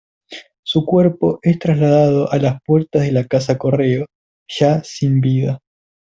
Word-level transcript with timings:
Su 0.63 0.83
cuerpo 0.83 1.37
es 1.43 1.59
trasladado 1.59 2.31
a 2.31 2.39
las 2.39 2.57
puertas 2.65 3.03
de 3.03 3.11
la 3.11 3.27
Casa 3.27 3.59
Correo, 3.59 4.07
ya 4.49 4.83
sin 4.83 5.21
vida. 5.21 5.59